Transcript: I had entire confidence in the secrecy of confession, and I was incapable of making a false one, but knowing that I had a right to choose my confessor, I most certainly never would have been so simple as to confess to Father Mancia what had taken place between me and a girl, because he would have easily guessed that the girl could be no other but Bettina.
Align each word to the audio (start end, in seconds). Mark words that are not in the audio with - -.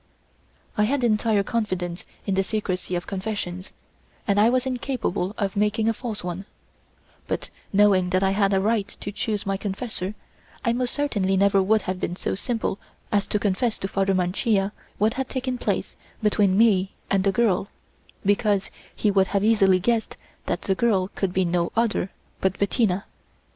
I 0.79 0.85
had 0.85 1.03
entire 1.03 1.43
confidence 1.43 2.05
in 2.25 2.33
the 2.33 2.41
secrecy 2.43 2.95
of 2.95 3.05
confession, 3.05 3.63
and 4.27 4.39
I 4.39 4.49
was 4.49 4.65
incapable 4.65 5.35
of 5.37 5.55
making 5.55 5.87
a 5.87 5.93
false 5.93 6.23
one, 6.23 6.47
but 7.27 7.51
knowing 7.71 8.09
that 8.09 8.23
I 8.23 8.31
had 8.31 8.51
a 8.51 8.59
right 8.59 8.87
to 8.99 9.11
choose 9.11 9.45
my 9.45 9.57
confessor, 9.57 10.15
I 10.65 10.73
most 10.73 10.95
certainly 10.95 11.37
never 11.37 11.61
would 11.61 11.83
have 11.83 11.99
been 11.99 12.15
so 12.15 12.33
simple 12.33 12.79
as 13.11 13.27
to 13.27 13.37
confess 13.37 13.77
to 13.77 13.87
Father 13.87 14.15
Mancia 14.15 14.71
what 14.97 15.13
had 15.13 15.29
taken 15.29 15.59
place 15.59 15.95
between 16.23 16.57
me 16.57 16.93
and 17.11 17.27
a 17.27 17.31
girl, 17.31 17.67
because 18.25 18.71
he 18.95 19.11
would 19.11 19.27
have 19.27 19.43
easily 19.43 19.77
guessed 19.79 20.17
that 20.47 20.63
the 20.63 20.73
girl 20.73 21.09
could 21.13 21.31
be 21.31 21.45
no 21.45 21.71
other 21.75 22.09
but 22.39 22.57
Bettina. 22.57 23.05